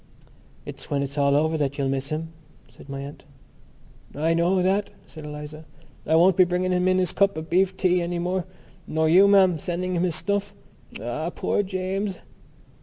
"It's 0.65 0.89
when 0.89 1.03
it's 1.03 1.15
all 1.15 1.35
over 1.35 1.59
that 1.59 1.77
you'll 1.77 1.87
miss 1.87 2.09
him," 2.09 2.29
said 2.71 2.89
my 2.89 3.01
aunt. 3.01 3.23
"I 4.15 4.33
know 4.33 4.63
that," 4.63 4.89
said 5.05 5.25
Eliza. 5.25 5.65
"I 6.07 6.15
won't 6.15 6.35
be 6.35 6.43
bringing 6.43 6.71
him 6.71 6.87
in 6.87 6.97
his 6.97 7.11
cup 7.11 7.37
of 7.37 7.51
beef 7.51 7.77
tea 7.77 8.01
any 8.01 8.17
more, 8.17 8.45
nor 8.87 9.07
you, 9.07 9.27
ma'am, 9.27 9.59
sending 9.59 9.93
him 9.95 10.01
his 10.01 10.15
snuff. 10.15 10.55
Ah, 10.99 11.29
poor 11.29 11.61
James!" 11.61 12.17